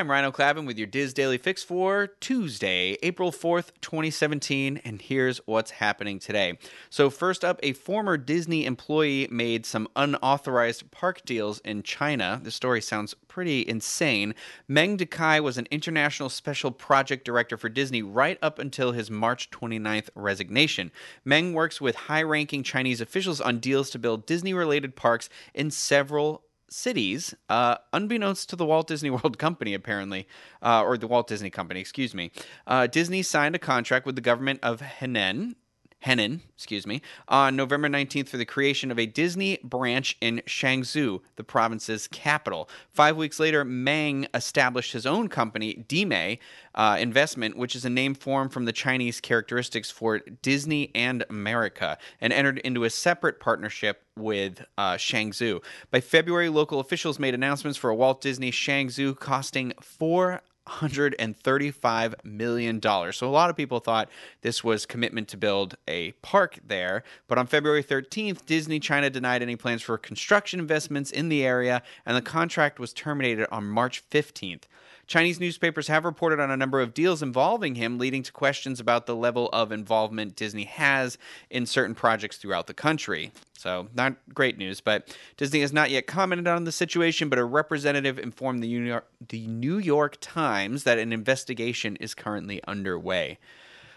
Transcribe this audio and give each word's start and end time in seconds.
I'm 0.00 0.10
Rhino 0.10 0.32
Clavin 0.32 0.66
with 0.66 0.78
your 0.78 0.86
DIS 0.86 1.12
Daily 1.12 1.36
Fix 1.36 1.62
for 1.62 2.06
Tuesday, 2.20 2.96
April 3.02 3.30
4th, 3.30 3.72
2017, 3.82 4.80
and 4.82 5.02
here's 5.02 5.46
what's 5.46 5.72
happening 5.72 6.18
today. 6.18 6.56
So, 6.88 7.10
first 7.10 7.44
up, 7.44 7.60
a 7.62 7.74
former 7.74 8.16
Disney 8.16 8.64
employee 8.64 9.28
made 9.30 9.66
some 9.66 9.88
unauthorized 9.96 10.90
park 10.90 11.22
deals 11.26 11.58
in 11.66 11.82
China. 11.82 12.40
The 12.42 12.50
story 12.50 12.80
sounds 12.80 13.12
pretty 13.28 13.68
insane. 13.68 14.34
Meng 14.66 14.96
Dekai 14.96 15.42
was 15.42 15.58
an 15.58 15.68
international 15.70 16.30
special 16.30 16.70
project 16.70 17.26
director 17.26 17.58
for 17.58 17.68
Disney 17.68 18.00
right 18.00 18.38
up 18.40 18.58
until 18.58 18.92
his 18.92 19.10
March 19.10 19.50
29th 19.50 20.08
resignation. 20.14 20.92
Meng 21.26 21.52
works 21.52 21.78
with 21.78 21.94
high 21.94 22.22
ranking 22.22 22.62
Chinese 22.62 23.02
officials 23.02 23.38
on 23.38 23.58
deals 23.58 23.90
to 23.90 23.98
build 23.98 24.24
Disney 24.24 24.54
related 24.54 24.96
parks 24.96 25.28
in 25.52 25.70
several 25.70 26.44
cities, 26.70 27.34
uh, 27.48 27.76
unbeknownst 27.92 28.48
to 28.50 28.56
the 28.56 28.64
Walt 28.64 28.86
Disney 28.86 29.10
World 29.10 29.38
Company, 29.38 29.74
apparently, 29.74 30.26
uh, 30.62 30.82
or 30.82 30.96
the 30.96 31.06
Walt 31.06 31.26
Disney 31.26 31.50
Company, 31.50 31.80
excuse 31.80 32.14
me. 32.14 32.30
Uh, 32.66 32.86
Disney 32.86 33.22
signed 33.22 33.54
a 33.54 33.58
contract 33.58 34.06
with 34.06 34.14
the 34.14 34.20
government 34.20 34.60
of 34.62 34.80
Henan, 34.80 35.54
Henan, 36.04 36.40
excuse 36.54 36.86
me, 36.86 37.02
on 37.28 37.56
November 37.56 37.88
19th 37.88 38.28
for 38.28 38.38
the 38.38 38.46
creation 38.46 38.90
of 38.90 38.98
a 38.98 39.04
Disney 39.04 39.58
branch 39.62 40.16
in 40.22 40.40
Zhengzhou, 40.46 41.20
the 41.36 41.44
province's 41.44 42.08
capital. 42.08 42.70
Five 42.90 43.16
weeks 43.16 43.38
later, 43.38 43.66
Meng 43.66 44.26
established 44.32 44.92
his 44.92 45.04
own 45.04 45.28
company, 45.28 45.84
Dime 45.88 46.38
uh, 46.74 46.96
Investment, 46.98 47.56
which 47.56 47.76
is 47.76 47.84
a 47.84 47.90
name 47.90 48.14
formed 48.14 48.52
from 48.52 48.64
the 48.64 48.72
Chinese 48.72 49.20
characteristics 49.20 49.90
for 49.90 50.20
Disney 50.40 50.90
and 50.94 51.24
America, 51.28 51.98
and 52.20 52.32
entered 52.32 52.58
into 52.60 52.84
a 52.84 52.90
separate 52.90 53.38
partnership 53.38 54.02
with 54.16 54.64
uh, 54.78 54.94
Zhengzhou. 54.94 55.62
By 55.90 56.00
February, 56.00 56.48
local 56.48 56.80
officials 56.80 57.18
made 57.18 57.34
announcements 57.34 57.78
for 57.78 57.90
a 57.90 57.94
Walt 57.94 58.22
Disney 58.22 58.50
Zhengzhou 58.50 59.18
costing 59.18 59.74
four 59.80 60.40
$135 60.66 62.24
million. 62.24 62.80
So 62.80 63.26
a 63.26 63.30
lot 63.30 63.50
of 63.50 63.56
people 63.56 63.80
thought 63.80 64.08
this 64.42 64.62
was 64.62 64.86
commitment 64.86 65.28
to 65.28 65.36
build 65.36 65.76
a 65.88 66.12
park 66.22 66.58
there. 66.66 67.02
But 67.28 67.38
on 67.38 67.46
February 67.46 67.82
13th, 67.82 68.46
Disney 68.46 68.80
China 68.80 69.10
denied 69.10 69.42
any 69.42 69.56
plans 69.56 69.82
for 69.82 69.98
construction 69.98 70.60
investments 70.60 71.10
in 71.10 71.28
the 71.28 71.44
area, 71.44 71.82
and 72.06 72.16
the 72.16 72.22
contract 72.22 72.78
was 72.78 72.92
terminated 72.92 73.48
on 73.50 73.64
March 73.64 74.02
15th. 74.10 74.62
Chinese 75.10 75.40
newspapers 75.40 75.88
have 75.88 76.04
reported 76.04 76.38
on 76.38 76.52
a 76.52 76.56
number 76.56 76.80
of 76.80 76.94
deals 76.94 77.20
involving 77.20 77.74
him, 77.74 77.98
leading 77.98 78.22
to 78.22 78.30
questions 78.30 78.78
about 78.78 79.06
the 79.06 79.16
level 79.16 79.48
of 79.52 79.72
involvement 79.72 80.36
Disney 80.36 80.62
has 80.64 81.18
in 81.50 81.66
certain 81.66 81.96
projects 81.96 82.36
throughout 82.36 82.68
the 82.68 82.74
country. 82.74 83.32
So, 83.58 83.88
not 83.92 84.14
great 84.32 84.56
news, 84.56 84.80
but 84.80 85.14
Disney 85.36 85.62
has 85.62 85.72
not 85.72 85.90
yet 85.90 86.06
commented 86.06 86.46
on 86.46 86.62
the 86.62 86.70
situation, 86.70 87.28
but 87.28 87.40
a 87.40 87.44
representative 87.44 88.20
informed 88.20 88.62
the 88.62 88.68
New 88.68 88.84
York, 88.84 89.06
the 89.28 89.48
New 89.48 89.78
York 89.78 90.16
Times 90.20 90.49
that 90.84 90.98
an 90.98 91.12
investigation 91.12 91.96
is 91.96 92.14
currently 92.14 92.60
underway. 92.66 93.38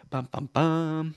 Bum, 0.10 0.30
bum, 0.32 0.50
bum. 0.54 1.16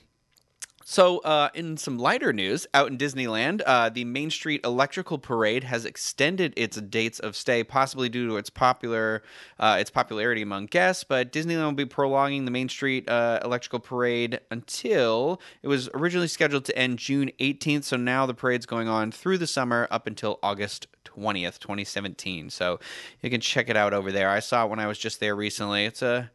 So, 0.89 1.17
uh, 1.17 1.49
in 1.53 1.75
some 1.75 1.99
lighter 1.99 2.31
news, 2.31 2.65
out 2.73 2.87
in 2.87 2.97
Disneyland, 2.97 3.61
uh, 3.65 3.89
the 3.89 4.05
Main 4.05 4.29
Street 4.29 4.61
Electrical 4.63 5.17
Parade 5.17 5.65
has 5.65 5.83
extended 5.83 6.53
its 6.55 6.79
dates 6.79 7.19
of 7.19 7.35
stay, 7.35 7.61
possibly 7.61 8.07
due 8.07 8.25
to 8.29 8.37
its 8.37 8.49
popular 8.49 9.21
uh, 9.59 9.75
its 9.81 9.89
popularity 9.89 10.41
among 10.41 10.67
guests. 10.67 11.03
But 11.03 11.33
Disneyland 11.33 11.65
will 11.65 11.71
be 11.73 11.85
prolonging 11.85 12.45
the 12.45 12.51
Main 12.51 12.69
Street 12.69 13.09
uh, 13.09 13.41
Electrical 13.43 13.81
Parade 13.81 14.39
until 14.49 15.41
it 15.61 15.67
was 15.67 15.89
originally 15.93 16.29
scheduled 16.29 16.63
to 16.63 16.77
end 16.77 16.99
June 16.99 17.31
18th. 17.37 17.83
So 17.83 17.97
now 17.97 18.25
the 18.25 18.33
parade's 18.33 18.65
going 18.65 18.87
on 18.87 19.11
through 19.11 19.39
the 19.39 19.47
summer 19.47 19.89
up 19.91 20.07
until 20.07 20.39
August 20.41 20.87
20th, 21.03 21.59
2017. 21.59 22.49
So 22.49 22.79
you 23.21 23.29
can 23.29 23.41
check 23.41 23.67
it 23.67 23.75
out 23.75 23.93
over 23.93 24.09
there. 24.13 24.29
I 24.29 24.39
saw 24.39 24.63
it 24.63 24.69
when 24.69 24.79
I 24.79 24.87
was 24.87 24.97
just 24.97 25.19
there 25.19 25.35
recently. 25.35 25.83
It's 25.83 26.01
a 26.01 26.31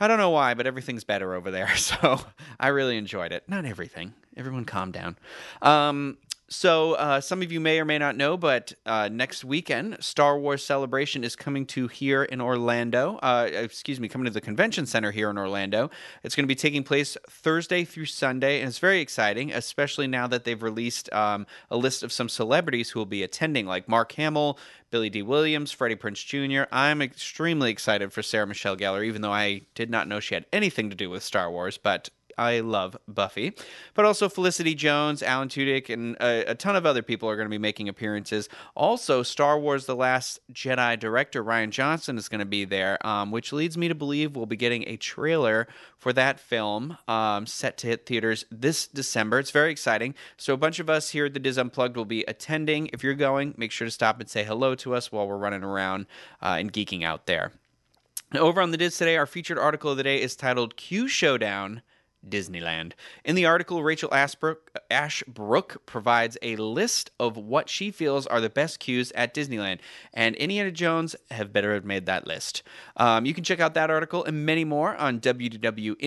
I 0.00 0.08
don't 0.08 0.18
know 0.18 0.30
why, 0.30 0.54
but 0.54 0.66
everything's 0.66 1.04
better 1.04 1.34
over 1.34 1.50
there. 1.50 1.68
So 1.76 2.20
I 2.58 2.68
really 2.68 2.96
enjoyed 2.96 3.32
it. 3.32 3.44
Not 3.48 3.64
everything. 3.64 4.14
Everyone 4.36 4.64
calm 4.64 4.92
down. 4.92 5.16
Um, 5.60 6.18
so, 6.52 6.94
uh, 6.94 7.20
some 7.20 7.42
of 7.42 7.52
you 7.52 7.60
may 7.60 7.78
or 7.78 7.84
may 7.84 7.96
not 7.96 8.16
know, 8.16 8.36
but 8.36 8.74
uh, 8.84 9.08
next 9.08 9.44
weekend, 9.44 10.02
Star 10.02 10.36
Wars 10.36 10.64
Celebration 10.64 11.22
is 11.22 11.36
coming 11.36 11.64
to 11.66 11.86
here 11.86 12.24
in 12.24 12.40
Orlando. 12.40 13.18
Uh, 13.22 13.48
excuse 13.52 14.00
me, 14.00 14.08
coming 14.08 14.24
to 14.24 14.32
the 14.32 14.40
convention 14.40 14.84
center 14.84 15.12
here 15.12 15.30
in 15.30 15.38
Orlando. 15.38 15.90
It's 16.24 16.34
going 16.34 16.42
to 16.42 16.48
be 16.48 16.56
taking 16.56 16.82
place 16.82 17.16
Thursday 17.28 17.84
through 17.84 18.06
Sunday, 18.06 18.58
and 18.58 18.68
it's 18.68 18.80
very 18.80 19.00
exciting, 19.00 19.52
especially 19.52 20.08
now 20.08 20.26
that 20.26 20.42
they've 20.42 20.60
released 20.60 21.12
um, 21.12 21.46
a 21.70 21.76
list 21.76 22.02
of 22.02 22.10
some 22.10 22.28
celebrities 22.28 22.90
who 22.90 22.98
will 22.98 23.06
be 23.06 23.22
attending, 23.22 23.66
like 23.66 23.88
Mark 23.88 24.10
Hamill, 24.12 24.58
Billy 24.90 25.08
Dee 25.08 25.22
Williams, 25.22 25.70
Freddie 25.70 25.94
Prinze 25.94 26.26
Jr. 26.26 26.68
I'm 26.72 27.00
extremely 27.00 27.70
excited 27.70 28.12
for 28.12 28.22
Sarah 28.22 28.48
Michelle 28.48 28.76
Gellar, 28.76 29.06
even 29.06 29.22
though 29.22 29.32
I 29.32 29.62
did 29.76 29.88
not 29.88 30.08
know 30.08 30.18
she 30.18 30.34
had 30.34 30.46
anything 30.52 30.90
to 30.90 30.96
do 30.96 31.10
with 31.10 31.22
Star 31.22 31.48
Wars, 31.48 31.78
but 31.78 32.10
I 32.40 32.60
love 32.60 32.96
Buffy, 33.06 33.52
but 33.92 34.06
also 34.06 34.30
Felicity 34.30 34.74
Jones, 34.74 35.22
Alan 35.22 35.48
Tudyk, 35.48 35.90
and 35.90 36.16
a, 36.22 36.52
a 36.52 36.54
ton 36.54 36.74
of 36.74 36.86
other 36.86 37.02
people 37.02 37.28
are 37.28 37.36
going 37.36 37.44
to 37.44 37.50
be 37.50 37.58
making 37.58 37.86
appearances. 37.86 38.48
Also, 38.74 39.22
Star 39.22 39.58
Wars: 39.60 39.84
The 39.84 39.94
Last 39.94 40.40
Jedi 40.50 40.98
director 40.98 41.44
Rian 41.44 41.68
Johnson 41.68 42.16
is 42.16 42.30
going 42.30 42.38
to 42.38 42.46
be 42.46 42.64
there, 42.64 43.04
um, 43.06 43.30
which 43.30 43.52
leads 43.52 43.76
me 43.76 43.88
to 43.88 43.94
believe 43.94 44.34
we'll 44.34 44.46
be 44.46 44.56
getting 44.56 44.88
a 44.88 44.96
trailer 44.96 45.68
for 45.98 46.14
that 46.14 46.40
film 46.40 46.96
um, 47.06 47.44
set 47.44 47.76
to 47.76 47.88
hit 47.88 48.06
theaters 48.06 48.46
this 48.50 48.86
December. 48.86 49.38
It's 49.38 49.50
very 49.50 49.70
exciting. 49.70 50.14
So, 50.38 50.54
a 50.54 50.56
bunch 50.56 50.78
of 50.78 50.88
us 50.88 51.10
here 51.10 51.26
at 51.26 51.34
the 51.34 51.40
DIS 51.40 51.58
Unplugged 51.58 51.94
will 51.94 52.06
be 52.06 52.24
attending. 52.26 52.88
If 52.94 53.04
you're 53.04 53.12
going, 53.12 53.52
make 53.58 53.70
sure 53.70 53.86
to 53.86 53.90
stop 53.90 54.18
and 54.18 54.30
say 54.30 54.44
hello 54.44 54.74
to 54.76 54.94
us 54.94 55.12
while 55.12 55.28
we're 55.28 55.36
running 55.36 55.62
around 55.62 56.06
uh, 56.40 56.56
and 56.58 56.72
geeking 56.72 57.04
out 57.04 57.26
there. 57.26 57.52
Over 58.34 58.62
on 58.62 58.70
the 58.70 58.78
DIS 58.78 58.96
today, 58.96 59.18
our 59.18 59.26
featured 59.26 59.58
article 59.58 59.90
of 59.90 59.98
the 59.98 60.04
day 60.04 60.22
is 60.22 60.36
titled 60.36 60.76
Q 60.76 61.06
Showdown 61.06 61.82
Disneyland. 62.28 62.92
In 63.24 63.34
the 63.34 63.46
article, 63.46 63.82
Rachel 63.82 64.12
Ashbrook, 64.12 64.78
Ashbrook, 64.90 65.86
provides 65.86 66.36
a 66.42 66.56
list 66.56 67.10
of 67.18 67.36
what 67.36 67.68
she 67.68 67.90
feels 67.90 68.26
are 68.26 68.40
the 68.40 68.50
best 68.50 68.78
queues 68.80 69.12
at 69.12 69.34
Disneyland, 69.34 69.78
and 70.12 70.34
Indiana 70.36 70.70
Jones 70.70 71.16
have 71.30 71.52
better 71.52 71.74
have 71.74 71.84
made 71.84 72.06
that 72.06 72.26
list. 72.26 72.62
Um, 72.96 73.26
you 73.26 73.34
can 73.34 73.44
check 73.44 73.60
out 73.60 73.74
that 73.74 73.90
article 73.90 74.24
and 74.24 74.46
many 74.46 74.64
more 74.64 74.96
on 74.96 75.20
www.info.com. 75.20 76.00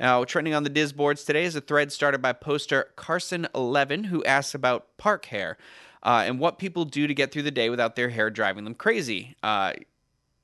Now, 0.00 0.24
trending 0.24 0.54
on 0.54 0.64
the 0.64 0.70
DIS 0.70 0.92
boards 0.92 1.24
today 1.24 1.44
is 1.44 1.54
a 1.54 1.60
thread 1.60 1.92
started 1.92 2.20
by 2.20 2.32
poster 2.32 2.88
Carson11 2.96 4.06
who 4.06 4.24
asks 4.24 4.54
about 4.54 4.96
park 4.96 5.26
hair 5.26 5.56
uh, 6.02 6.24
and 6.26 6.40
what 6.40 6.58
people 6.58 6.84
do 6.84 7.06
to 7.06 7.14
get 7.14 7.30
through 7.32 7.42
the 7.42 7.50
day 7.50 7.70
without 7.70 7.94
their 7.94 8.08
hair 8.08 8.28
driving 8.28 8.64
them 8.64 8.74
crazy. 8.74 9.36
Uh, 9.42 9.72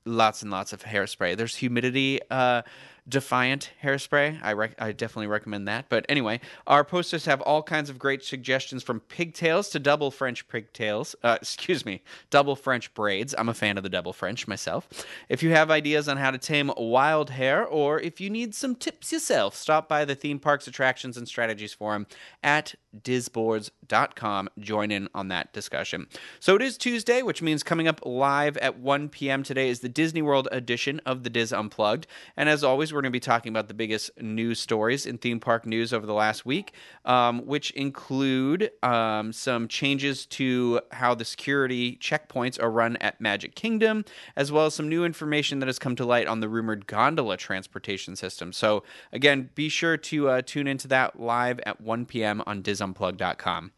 lots 0.05 0.41
and 0.41 0.51
lots 0.51 0.73
of 0.73 0.83
hairspray. 0.83 1.35
There's 1.35 1.55
humidity. 1.55 2.19
Uh, 2.29 2.61
Defiant 3.07 3.71
hairspray. 3.83 4.39
I 4.43 4.53
rec- 4.53 4.79
I 4.79 4.91
definitely 4.91 5.27
recommend 5.27 5.67
that. 5.67 5.85
But 5.89 6.05
anyway, 6.07 6.39
our 6.67 6.83
posters 6.83 7.25
have 7.25 7.41
all 7.41 7.63
kinds 7.63 7.89
of 7.89 7.97
great 7.97 8.23
suggestions 8.23 8.83
from 8.83 8.99
pigtails 8.99 9.69
to 9.69 9.79
double 9.79 10.11
French 10.11 10.47
pigtails. 10.47 11.15
Uh, 11.23 11.37
excuse 11.41 11.85
me, 11.85 12.03
double 12.29 12.55
French 12.55 12.93
braids. 12.93 13.33
I'm 13.37 13.49
a 13.49 13.53
fan 13.53 13.77
of 13.77 13.83
the 13.83 13.89
double 13.89 14.13
French 14.13 14.47
myself. 14.47 14.87
If 15.29 15.41
you 15.41 15.49
have 15.49 15.71
ideas 15.71 16.07
on 16.07 16.17
how 16.17 16.31
to 16.31 16.37
tame 16.37 16.71
wild 16.77 17.31
hair, 17.31 17.65
or 17.65 17.99
if 17.99 18.21
you 18.21 18.29
need 18.29 18.53
some 18.53 18.75
tips 18.75 19.11
yourself, 19.11 19.55
stop 19.55 19.89
by 19.89 20.05
the 20.05 20.15
theme 20.15 20.39
parks 20.39 20.67
attractions 20.67 21.17
and 21.17 21.27
strategies 21.27 21.73
forum 21.73 22.05
at 22.43 22.75
disboards.com. 22.99 24.49
Join 24.59 24.91
in 24.91 25.09
on 25.15 25.29
that 25.29 25.53
discussion. 25.53 26.07
So 26.39 26.55
it 26.55 26.61
is 26.61 26.77
Tuesday, 26.77 27.21
which 27.21 27.41
means 27.41 27.63
coming 27.63 27.87
up 27.87 28.01
live 28.05 28.57
at 28.57 28.79
1 28.79 29.09
p.m. 29.09 29.43
today 29.43 29.69
is 29.69 29.79
the 29.79 29.89
Disney 29.89 30.21
World 30.21 30.47
edition 30.51 31.01
of 31.05 31.23
the 31.23 31.29
DIS 31.29 31.51
Unplugged. 31.51 32.07
And 32.35 32.49
as 32.49 32.63
always, 32.63 32.90
we're 32.93 33.01
going 33.01 33.11
to 33.11 33.15
be 33.15 33.19
talking 33.19 33.49
about 33.49 33.67
the 33.67 33.73
biggest 33.73 34.11
news 34.21 34.59
stories 34.59 35.05
in 35.05 35.17
theme 35.17 35.39
park 35.39 35.65
news 35.65 35.93
over 35.93 36.05
the 36.05 36.13
last 36.13 36.45
week, 36.45 36.73
um, 37.05 37.45
which 37.45 37.71
include 37.71 38.71
um, 38.83 39.33
some 39.33 39.67
changes 39.67 40.25
to 40.27 40.81
how 40.91 41.13
the 41.15 41.25
security 41.25 41.97
checkpoints 41.97 42.61
are 42.61 42.71
run 42.71 42.97
at 42.97 43.19
Magic 43.19 43.55
Kingdom, 43.55 44.05
as 44.35 44.51
well 44.51 44.65
as 44.65 44.75
some 44.75 44.89
new 44.89 45.05
information 45.05 45.59
that 45.59 45.67
has 45.67 45.79
come 45.79 45.95
to 45.95 46.05
light 46.05 46.27
on 46.27 46.39
the 46.39 46.49
rumored 46.49 46.87
gondola 46.87 47.37
transportation 47.37 48.15
system. 48.15 48.53
So, 48.53 48.83
again, 49.11 49.49
be 49.55 49.69
sure 49.69 49.97
to 49.97 50.29
uh, 50.29 50.41
tune 50.45 50.67
into 50.67 50.87
that 50.89 51.19
live 51.19 51.59
at 51.61 51.81
1 51.81 52.05
p.m. 52.05 52.43
on 52.45 52.63
disunplug.com. 52.63 53.71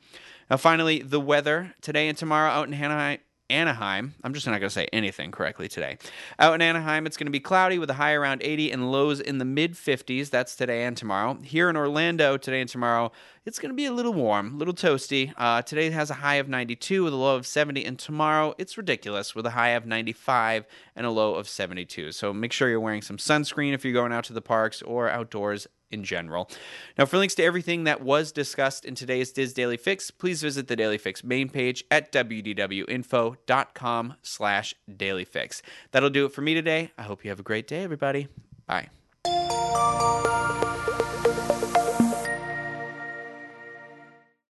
Now, 0.50 0.58
finally, 0.58 1.02
the 1.02 1.20
weather 1.20 1.74
today 1.82 2.08
and 2.08 2.18
tomorrow 2.18 2.50
out 2.52 2.68
in 2.68 2.74
Anaheim. 2.74 3.20
Anaheim. 3.50 4.16
I'm 4.24 4.34
just 4.34 4.48
not 4.48 4.54
going 4.54 4.70
to 4.70 4.70
say 4.70 4.88
anything 4.94 5.32
correctly 5.32 5.68
today. 5.68 5.98
Out 6.40 6.56
in 6.56 6.62
Anaheim, 6.62 7.06
it's 7.06 7.18
going 7.18 7.28
to 7.28 7.32
be 7.32 7.40
cloudy 7.40 7.78
with 7.78 7.90
a 7.90 7.94
high 7.94 8.14
around 8.14 8.42
80 8.44 8.72
and 8.72 8.92
lows 8.92 9.20
in 9.20 9.38
the 9.38 9.46
mid 9.46 9.74
50s. 9.74 10.30
That's 10.30 10.56
today 10.56 10.84
and 10.86 10.96
tomorrow. 10.96 11.38
Here 11.44 11.70
in 11.70 11.76
Orlando, 11.76 12.38
today 12.38 12.62
and 12.62 12.70
tomorrow, 12.70 13.12
it's 13.46 13.60
going 13.60 13.70
to 13.70 13.76
be 13.76 13.86
a 13.86 13.92
little 13.92 14.14
warm, 14.14 14.56
a 14.56 14.58
little 14.58 14.74
toasty. 14.74 15.34
Uh, 15.38 15.62
today 15.62 15.90
has 15.90 16.10
a 16.10 16.16
high 16.16 16.36
of 16.36 16.48
92 16.48 17.04
with 17.04 17.14
a 17.14 17.18
low 17.18 17.36
of 17.36 17.46
70, 17.46 17.84
and 17.86 18.00
tomorrow 18.00 18.54
it's 18.58 18.78
ridiculous 18.78 19.36
with 19.36 19.46
a 19.46 19.52
high 19.52 19.70
of 19.70 19.86
95 19.86 20.66
and 20.96 21.06
a 21.06 21.12
low 21.12 21.36
of 21.36 21.48
72. 21.48 22.14
So 22.14 22.34
make 22.34 22.54
sure 22.54 22.70
you're 22.70 22.80
wearing 22.80 23.02
some 23.02 23.18
sunscreen 23.18 23.74
if 23.74 23.84
you're 23.84 23.94
going 23.94 24.14
out 24.14 24.24
to 24.26 24.34
the 24.34 24.42
parks 24.42 24.82
or 24.82 25.10
outdoors 25.10 25.68
in 25.94 26.04
general. 26.04 26.50
Now, 26.98 27.06
for 27.06 27.18
links 27.18 27.36
to 27.36 27.44
everything 27.44 27.86
that 27.86 28.02
was 28.02 28.32
discussed 28.32 28.84
in 28.84 28.96
today's 28.96 29.32
DIS 29.32 29.54
Daily 29.54 29.78
Fix, 29.78 30.12
please 30.12 30.42
visit 30.42 30.68
the 30.68 30.76
Daily 30.76 30.98
Fix 30.98 31.24
main 31.24 31.50
page 31.50 31.86
at 31.92 32.12
wdwinfo.com 32.12 34.14
slash 34.22 34.76
dailyfix. 34.92 35.62
That'll 35.92 36.10
do 36.10 36.26
it 36.26 36.34
for 36.34 36.42
me 36.42 36.54
today. 36.54 36.92
I 36.98 37.04
hope 37.04 37.24
you 37.24 37.30
have 37.30 37.40
a 37.40 37.44
great 37.44 37.68
day, 37.68 37.84
everybody. 37.84 38.28
Bye. 38.66 38.90